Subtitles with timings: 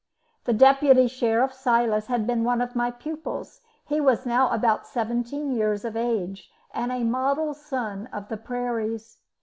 [0.45, 5.51] The Deputy Sheriff, Silas, had been one of my pupils; he was now about seventeen
[5.51, 9.17] years of age, and a model son of the prairies.